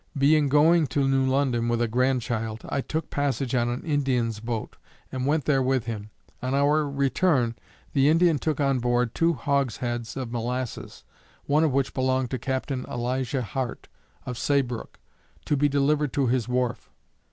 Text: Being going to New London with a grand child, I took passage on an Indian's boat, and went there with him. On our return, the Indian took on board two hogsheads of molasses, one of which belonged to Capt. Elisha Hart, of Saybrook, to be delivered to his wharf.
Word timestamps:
Being 0.17 0.49
going 0.49 0.87
to 0.87 1.07
New 1.07 1.27
London 1.27 1.67
with 1.67 1.79
a 1.79 1.87
grand 1.87 2.23
child, 2.23 2.61
I 2.67 2.81
took 2.81 3.11
passage 3.11 3.53
on 3.53 3.69
an 3.69 3.83
Indian's 3.83 4.39
boat, 4.39 4.75
and 5.11 5.27
went 5.27 5.45
there 5.45 5.61
with 5.61 5.85
him. 5.85 6.09
On 6.41 6.55
our 6.55 6.89
return, 6.89 7.53
the 7.93 8.09
Indian 8.09 8.39
took 8.39 8.59
on 8.59 8.79
board 8.79 9.13
two 9.13 9.33
hogsheads 9.35 10.17
of 10.17 10.31
molasses, 10.31 11.03
one 11.45 11.63
of 11.63 11.71
which 11.71 11.93
belonged 11.93 12.31
to 12.31 12.39
Capt. 12.39 12.71
Elisha 12.71 13.43
Hart, 13.43 13.89
of 14.25 14.39
Saybrook, 14.39 14.99
to 15.45 15.55
be 15.55 15.69
delivered 15.69 16.13
to 16.13 16.25
his 16.25 16.47
wharf. 16.49 16.89